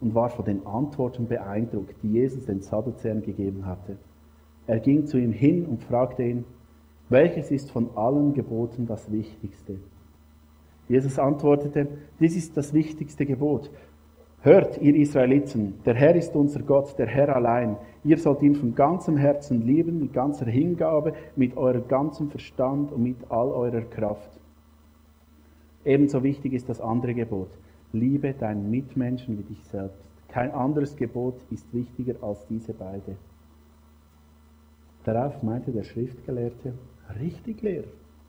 [0.00, 3.98] und war von den Antworten beeindruckt, die Jesus den Sadduzäern gegeben hatte.
[4.66, 6.44] Er ging zu ihm hin und fragte ihn,
[7.10, 9.76] welches ist von allen Geboten das Wichtigste?
[10.88, 11.86] Jesus antwortete,
[12.18, 13.70] dies ist das wichtigste Gebot.
[14.42, 17.76] Hört, ihr Israeliten, der Herr ist unser Gott, der Herr allein.
[18.04, 23.02] Ihr sollt ihn von ganzem Herzen lieben, mit ganzer Hingabe, mit eurem ganzen Verstand und
[23.02, 24.40] mit all eurer Kraft.
[25.84, 27.50] Ebenso wichtig ist das andere Gebot.
[27.92, 30.02] Liebe deinen Mitmenschen wie dich selbst.
[30.28, 33.16] Kein anderes Gebot ist wichtiger als diese beide.
[35.04, 36.72] Darauf meinte der Schriftgelehrte,
[37.18, 37.88] richtig Lehrer,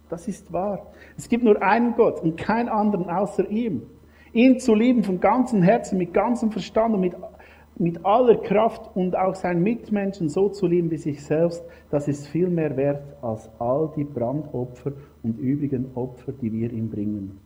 [0.10, 0.88] das ist wahr.
[1.18, 3.84] Es gibt nur einen Gott und keinen anderen außer ihm.
[4.34, 7.14] Ihn zu lieben von ganzem Herzen, mit ganzem Verstand und mit,
[7.78, 12.28] mit aller Kraft und auch seinen Mitmenschen so zu lieben wie sich selbst, das ist
[12.28, 17.40] viel mehr wert als all die Brandopfer und übrigen Opfer, die wir ihm bringen.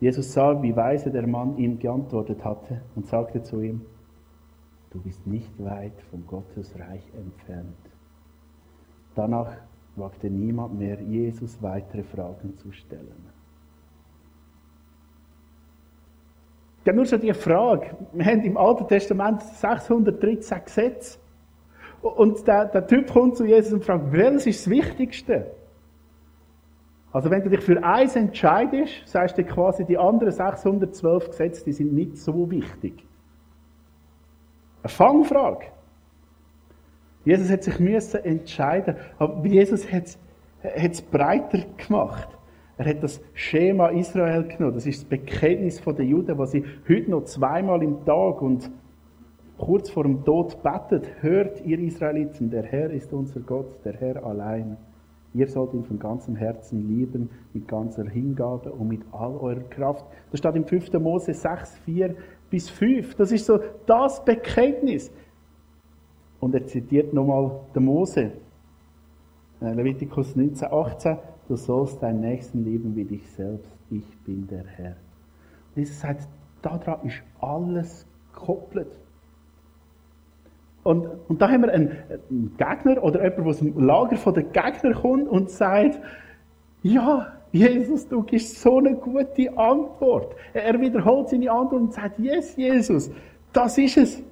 [0.00, 3.82] Jesus sah, wie weise der Mann ihm geantwortet hatte und sagte zu ihm,
[4.90, 7.76] du bist nicht weit von Gottes Reich entfernt.
[9.14, 9.52] Danach
[10.00, 13.28] wagte niemand mehr, Jesus weitere Fragen zu stellen.
[16.84, 17.96] Ja, nur schon die Frage.
[18.12, 21.18] Wir haben im Alten Testament 613 Gesetze.
[22.00, 25.50] Und der, der Typ kommt zu Jesus und fragt, welches ist das Wichtigste?
[27.12, 31.72] Also wenn du dich für eins entscheidest, sagst du quasi, die anderen 612 Gesetze, die
[31.72, 33.04] sind nicht so wichtig.
[34.82, 35.66] Eine Fangfrage.
[37.30, 40.18] Jesus hat sich müssen entscheiden, aber Jesus hat
[40.64, 42.28] es breiter gemacht.
[42.76, 44.74] Er hat das Schema Israel genommen.
[44.74, 48.68] Das ist das Bekenntnis der Juden, was sie heute noch zweimal im Tag und
[49.58, 51.08] kurz vor dem Tod betet.
[51.20, 54.76] Hört, ihr Israeliten, der Herr ist unser Gott, der Herr allein.
[55.32, 60.04] Ihr sollt ihn von ganzem Herzen lieben, mit ganzer Hingabe und mit all eurer Kraft.
[60.32, 60.94] Das steht im 5.
[60.94, 62.16] Mose 6, 4
[62.50, 63.14] bis 5.
[63.14, 65.12] Das ist so das Bekenntnis.
[66.40, 68.32] Und er zitiert nochmal den Mose.
[69.60, 71.18] Äh, Levitikus 19, 18.
[71.48, 73.70] Du sollst deinen Nächsten lieben wie dich selbst.
[73.90, 74.96] Ich bin der Herr.
[75.74, 76.28] Jesus sagt,
[76.62, 78.98] daran ist alles gekoppelt.
[80.82, 84.42] Und, und da haben wir einen, einen Gegner oder jemand, der aus dem Lager der
[84.44, 86.00] Gegner kommt und sagt,
[86.82, 90.34] ja, Jesus, du gibst so eine gute Antwort.
[90.54, 93.10] Er wiederholt seine Antwort und sagt, yes, Jesus,
[93.52, 94.22] das ist es.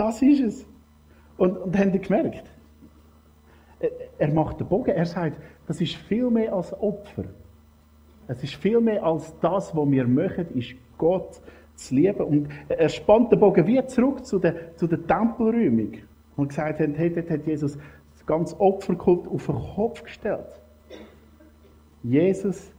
[0.00, 0.66] Das ist es.
[1.36, 2.50] Und, und haben die gemerkt?
[4.18, 7.24] Er macht den Bogen, er sagt, das ist viel mehr als Opfer.
[8.26, 11.42] Es ist viel mehr als das, was wir machen, ist Gott
[11.74, 12.22] zu lieben.
[12.22, 15.92] Und er spannt den Bogen wie zurück zu der, zu der Tempelräumung.
[16.34, 17.76] Und gesagt hat, hey, dort hat Jesus
[18.14, 20.48] das ganze Opferkult auf den Kopf gestellt.
[22.02, 22.72] Jesus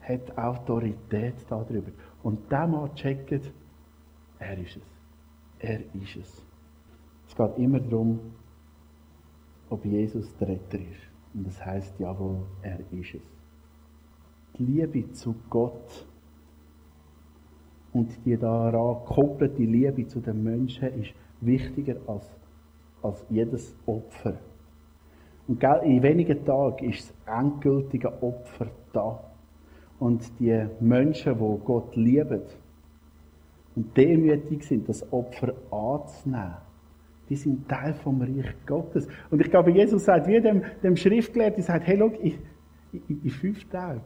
[0.00, 1.92] hat Autorität darüber.
[2.24, 3.52] Und der Mann checkt,
[4.40, 4.82] er ist es.
[5.60, 6.47] Er ist es.
[7.38, 8.18] Es geht immer darum,
[9.70, 11.08] ob Jesus der Retter ist.
[11.34, 13.22] Und das heißt, jawohl, er ist es.
[14.58, 16.04] Die Liebe zu Gott
[17.92, 22.28] und die daran gekoppelte Liebe zu den Menschen ist wichtiger als,
[23.02, 24.34] als jedes Opfer.
[25.46, 29.22] Und in wenigen Tagen ist das endgültige Opfer da.
[30.00, 32.42] Und die Menschen, die Gott lieben
[33.76, 36.67] und demütig sind, das Opfer anzunehmen,
[37.28, 39.08] die sind Teil vom Reich Gottes.
[39.30, 42.34] Und ich glaube, Jesus sagt, wie dem, dem Schriftgelehrten, sagt, hey, schau, in,
[42.92, 44.02] in, in fünf Tagen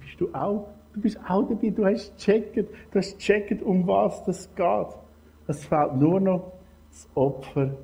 [0.00, 4.24] bist du auch Du bist auch dabei, du hast gecheckt, du hast gecheckt, um was
[4.24, 4.86] das geht.
[5.48, 6.52] Es fehlt nur noch
[6.88, 7.76] das Opfer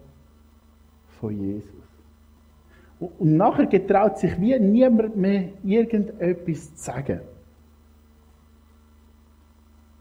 [1.19, 1.75] von Jesus.
[3.01, 7.21] Und nachher getraut sich wie niemand mehr irgendetwas zu sagen.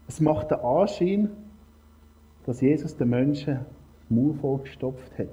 [0.06, 1.30] Es macht den Anschein,
[2.46, 3.66] dass Jesus den Menschen
[4.10, 5.28] Mund vollgestopft hat.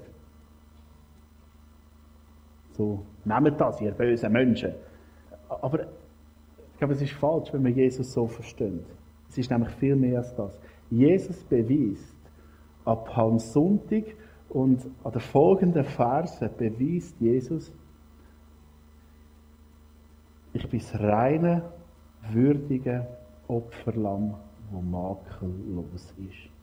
[2.72, 4.72] So, nehmt das, ihr bösen Menschen.
[5.48, 8.86] Aber ich glaube, es ist falsch, wenn man Jesus so versteht.
[9.28, 10.58] Es ist nämlich viel mehr als das.
[10.90, 12.16] Jesus beweist
[12.84, 14.04] ab Palmsonntag
[14.48, 17.72] und an den folgenden Versen beweist Jesus,
[20.54, 21.62] ich bin das reine,
[22.30, 23.06] würdige
[23.48, 24.34] Opferlamm,
[24.72, 26.57] das makellos ist.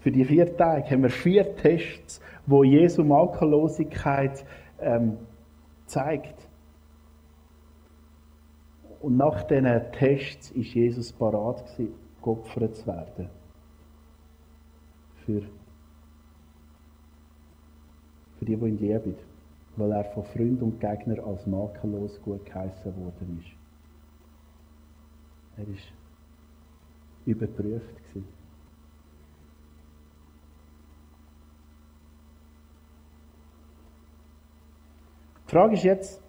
[0.00, 4.44] Für die vier Tage haben wir vier Tests, wo Jesu Makellosigkeit
[4.80, 5.18] ähm,
[5.86, 6.48] zeigt.
[9.00, 11.64] Und nach diesen Tests ist Jesus parat
[12.22, 13.28] geopfert zu werden.
[15.24, 15.42] Für,
[18.38, 19.14] für die, die ihn lieben.
[19.76, 23.56] Weil er von Freund und Gegner als makellos gut geheißen worden ist.
[25.56, 25.92] Er ist
[27.26, 28.28] überprüft gewesen.
[35.43, 36.20] Die Frage ist jetzt,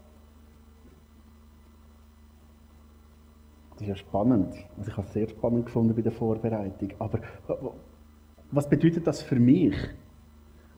[3.71, 4.53] Das ist ja spannend.
[4.77, 6.93] Also ich habe es sehr spannend gefunden bei der Vorbereitung.
[6.97, 7.19] Aber
[8.51, 9.75] was bedeutet das für mich?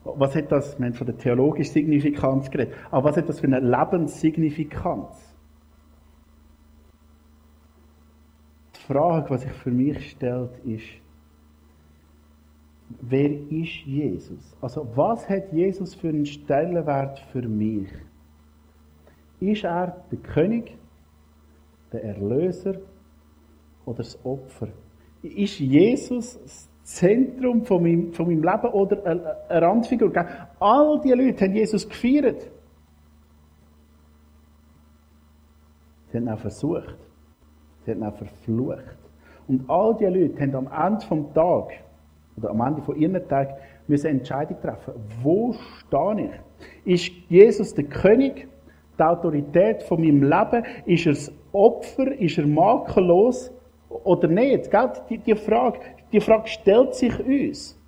[0.02, 3.46] Was hat das, wir haben von der theologischen Signifikanz geredet, aber was hat das für
[3.46, 5.36] eine Lebenssignifikanz?
[8.74, 10.88] Die Frage, was sich für mich stellt, ist,
[13.02, 14.56] wer ist Jesus?
[14.62, 17.90] Also, was hat Jesus für einen Stellenwert für mich?
[19.40, 20.76] Ist er der König,
[21.92, 22.74] der Erlöser
[23.84, 24.68] oder das Opfer?
[25.22, 30.12] Ist Jesus das Zentrum von meinem, von meinem Leben oder eine Randfigur?
[30.58, 32.50] All die Leute haben Jesus gefeiert.
[36.10, 36.96] Sie haben auch versucht.
[37.84, 38.96] Sie haben auch verflucht.
[39.46, 41.72] Und all die Leute haben am Ende vom Tag
[42.36, 44.94] oder am Ende von ihren Tag müssen Entscheidung treffen.
[45.22, 46.30] Wo stehe
[46.84, 47.06] ich?
[47.06, 48.48] Ist Jesus der König?
[48.98, 50.64] Die Autorität von meinem Leben?
[50.86, 52.12] Ist er das Opfer?
[52.18, 53.52] Ist er makellos?
[53.88, 54.70] Oder nicht?
[55.08, 55.78] Die, die, Frage,
[56.12, 57.78] die Frage stellt sich uns.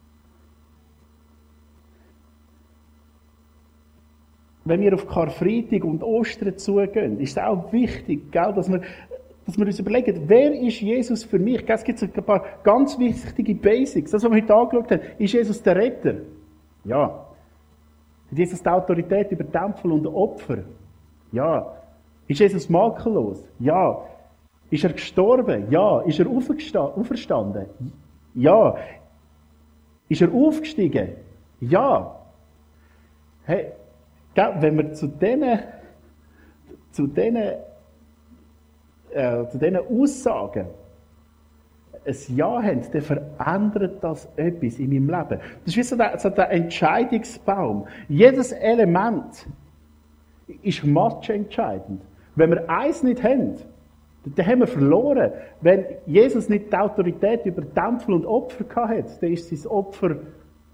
[4.65, 8.83] Wenn wir auf Karfreitag und Ostern zugehen, ist es auch wichtig, dass wir
[9.51, 11.69] dass wir uns überlegen, wer ist Jesus für mich?
[11.69, 14.13] Es gibt ein paar ganz wichtige Basics.
[14.13, 16.15] Das, was wir heute angeschaut haben, ist Jesus der Retter?
[16.85, 17.27] Ja.
[18.31, 20.59] Hat Jesus die Autorität über Tempel und Opfer?
[21.33, 21.73] Ja.
[22.29, 23.45] Ist Jesus makellos?
[23.59, 23.99] Ja.
[24.71, 25.71] Ist er gestorben?
[25.71, 26.01] Ja.
[26.03, 27.67] Ist er auferstanden?
[28.35, 28.77] Ja.
[30.09, 31.11] Ist er aufgestiegen?
[31.61, 32.17] Ja.
[33.45, 33.73] Hey,
[34.35, 35.59] wenn wir zu diesen,
[36.93, 37.37] zu diesen
[39.13, 40.67] äh, zu diesen Aussagen
[42.07, 45.41] ein Ja haben, dann verändert das etwas in meinem Leben.
[45.65, 47.87] Das ist wie so der, so der Entscheidungsbaum.
[48.09, 49.47] Jedes Element
[50.63, 52.03] ist matchentscheidend.
[52.37, 53.57] Wenn wir eins nicht haben,
[54.25, 55.33] dann haben wir verloren.
[55.61, 60.17] Wenn Jesus nicht die Autorität über Tempel und Opfer hatte, dann ist sein Opfer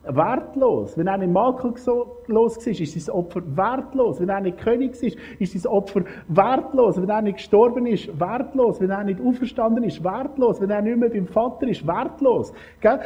[0.08, 0.96] wertlos.
[0.96, 4.20] Wenn er nicht makellos war, ist sein Opfer wertlos.
[4.20, 7.00] Wenn er nicht König ist, ist sein Opfer wertlos.
[7.00, 8.80] Wenn er nicht gestorben ist, wertlos.
[8.80, 10.60] Wenn er nicht auferstanden ist, wertlos.
[10.60, 12.52] Wenn er nicht mehr beim Vater ist, wertlos.
[12.80, 13.00] Gell?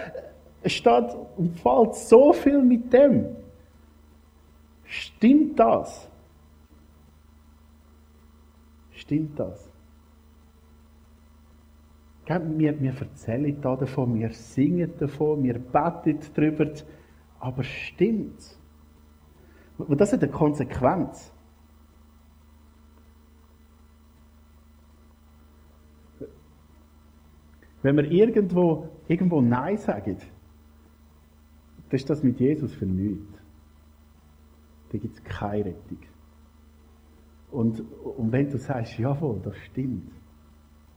[0.63, 3.37] Es steht und fällt so viel mit dem.
[4.85, 6.10] Stimmt das?
[9.11, 9.69] Stimmt das?
[12.27, 16.71] Wir, wir erzählen davon, wir singen davon, wir beten darüber,
[17.41, 18.57] aber stimmt's?
[19.79, 21.33] Und das hat eine Konsequenz.
[27.83, 33.43] Wenn wir irgendwo, irgendwo Nein sagen, dann ist das mit Jesus nichts.
[34.93, 36.10] Da gibt es keine Rettung.
[37.51, 40.11] Und, und wenn du sagst, jawohl, das stimmt,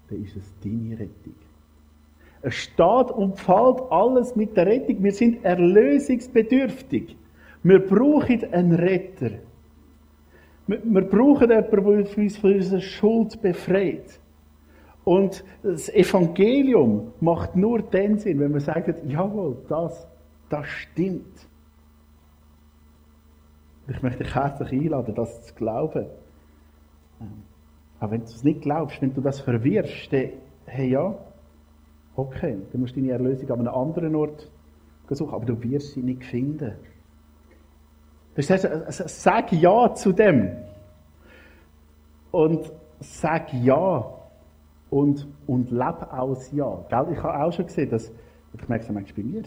[0.10, 1.36] dann ist es deine Rettung.
[2.42, 5.02] Es steht und fällt alles mit der Rettung.
[5.02, 7.16] Wir sind erlösungsbedürftig.
[7.64, 9.32] Wir brauchen einen Retter.
[10.68, 14.20] Wir, brauchen jemanden, der uns von unserer Schuld befreit.
[15.06, 20.08] Und das Evangelium macht nur den Sinn, wenn wir sagen, jawohl, das,
[20.50, 21.48] das stimmt.
[23.88, 26.06] Ich möchte dich herzlich einladen, das zu glauben.
[28.00, 30.30] Aber wenn du es nicht glaubst, wenn du das verwirrst, dann,
[30.66, 31.16] hey ja,
[32.16, 34.50] okay, dann musst du deine Erlösung an einem anderen Ort
[35.10, 36.74] suchen, aber du wirst sie nicht finden.
[38.36, 38.68] Das heißt,
[39.22, 40.52] sag Ja zu dem.
[42.32, 44.12] Und sag Ja.
[44.90, 46.84] Und, und lebe aus Ja.
[46.90, 47.14] Gell?
[47.14, 48.12] Ich habe auch schon gesehen, dass,
[48.54, 49.44] ich merke es manchmal bei mir,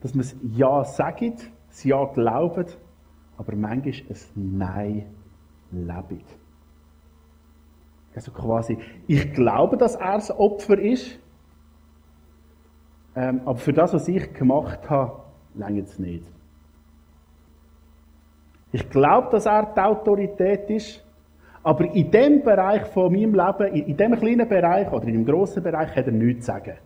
[0.00, 2.78] dass man Ja sagt, das Ja glaubt,
[3.36, 5.06] aber manchmal ein Nein
[5.72, 6.39] lebt.
[8.14, 11.18] Also quasi, ich glaube, dass er das Opfer ist,
[13.14, 15.20] ähm, aber für das, was ich gemacht habe,
[15.54, 16.24] längert es nicht.
[18.72, 21.04] Ich glaube, dass er die Autorität ist,
[21.62, 25.26] aber in dem Bereich von meinem Leben, in, in dem kleinen Bereich oder in dem
[25.26, 26.76] grossen Bereich, hat er nichts zu sagen.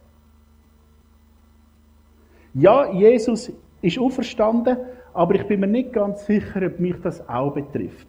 [2.55, 4.79] Ja, Jesus ist auferstanden,
[5.12, 8.07] aber ich bin mir nicht ganz sicher, ob mich das auch betrifft.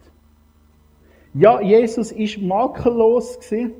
[1.38, 3.74] Ja, Jesus ist makellos gewesen,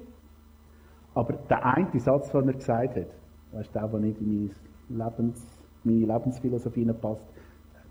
[1.15, 3.07] aber der eine Satz, den er gesagt hat,
[3.53, 4.53] das ist der, der nicht in
[4.91, 5.43] meine, Lebens,
[5.83, 7.25] meine Lebensphilosophie passt,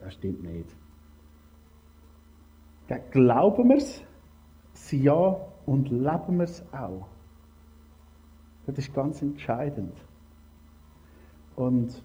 [0.03, 0.70] das stimmt nicht.
[3.09, 4.03] Glauben wir es?
[4.91, 5.36] Ja
[5.66, 7.07] und leben wir es auch?
[8.68, 9.97] Das ist ganz entscheidend.
[11.55, 12.03] Und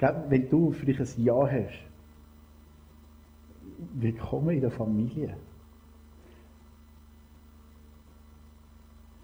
[0.00, 1.89] wenn du für dich ein Ja hast,
[3.94, 5.36] willkommen in der Familie.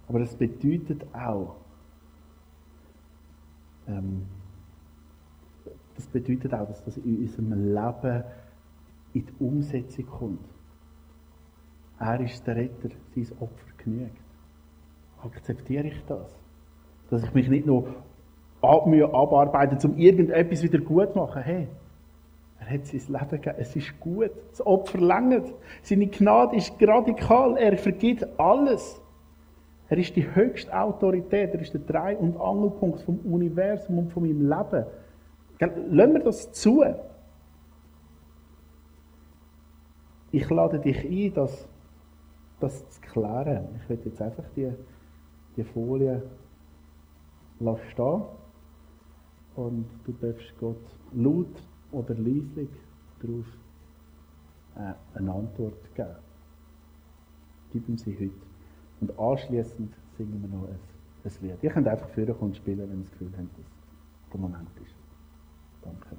[0.09, 1.57] Aber es bedeutet auch,
[3.89, 4.27] ähm,
[5.97, 8.25] das bedeutet auch, dass das in unserem Leben
[9.15, 10.49] in die Umsetzung kommt.
[11.99, 14.17] Er ist der Retter, sein Opfer genügt.
[15.23, 16.39] Akzeptiere ich das?
[17.09, 17.95] Dass ich mich nicht nur
[18.61, 21.43] abmühe, abarbeite, um irgendetwas wieder gut zu machen.
[21.43, 21.69] Hey,
[22.59, 23.57] er hat sein Leben gegeben.
[23.59, 24.31] Es ist gut.
[24.51, 25.53] Das Opfer längert.
[25.83, 27.57] Seine Gnade ist radikal.
[27.57, 29.01] Er vergibt alles.
[29.89, 31.55] Er ist die höchste Autorität.
[31.55, 34.87] Er ist der Drei- und Angelpunkt vom Universum und von meinem Leben.
[35.91, 36.85] Lassen wir das zu.
[40.33, 41.69] Ich lade dich ein, das,
[42.61, 43.69] das zu klären.
[43.81, 44.73] Ich werde jetzt einfach die,
[45.57, 46.23] die Folie
[47.91, 48.23] stehen
[49.55, 50.77] und du darfst Gott
[51.15, 51.47] laut
[51.93, 52.71] oder leislich
[53.21, 53.47] darauf
[54.77, 56.17] äh, eine Antwort geben.
[57.73, 58.47] Gib ihm sie heute.
[59.01, 60.79] Und anschließend singen wir noch ein,
[61.25, 61.63] ein Lied.
[61.63, 64.95] Ihr könnt einfach vorkommen und spielen, wenn ihr das Gefühl habt, dass der Moment ist.
[65.83, 66.17] Danke.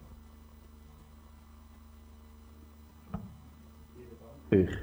[4.51, 4.77] Euch.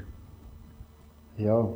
[1.39, 1.69] Ja,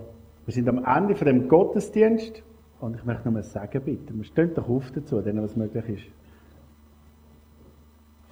[0.45, 2.43] wir sind am Ende von dem Gottesdienst
[2.81, 5.89] und ich möchte noch mal sagen, bitte, wir stehen doch auf dazu, denen was möglich
[5.89, 6.18] ist.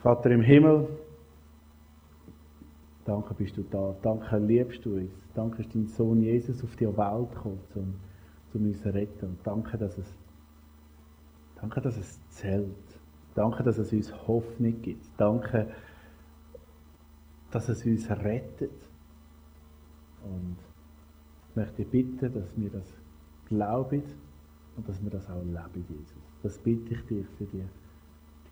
[0.07, 0.87] Vater im Himmel,
[3.05, 6.87] danke bist du da, danke liebst du uns, danke ist dein Sohn Jesus auf die
[6.87, 7.95] Welt gekommen, um,
[8.55, 9.31] um uns zu retten.
[9.31, 10.07] Und danke, dass es,
[11.61, 13.01] danke, dass es zählt,
[13.35, 15.75] danke, dass es uns Hoffnung gibt, danke,
[17.51, 18.79] dass es uns rettet.
[20.23, 20.57] Und
[21.51, 22.95] ich möchte bitten, dass wir das
[23.49, 24.05] glauben
[24.77, 26.23] und dass wir das auch leben, Jesus.
[26.45, 27.65] Das bitte ich dich für die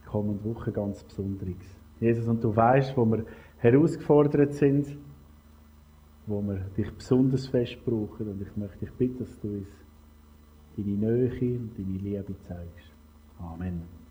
[0.07, 1.79] kommende Woche ganz Besonderes.
[2.01, 3.25] Jesus, und du weißt, wo wir
[3.59, 4.97] herausgefordert sind,
[6.27, 8.29] wo wir dich besonders fest brauchen.
[8.29, 9.69] Und ich möchte dich bitten, dass du uns
[10.77, 12.93] deine Nähe und deine Liebe zeigst.
[13.39, 13.95] Amen.